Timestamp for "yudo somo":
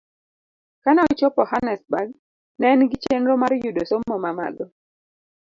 3.63-4.15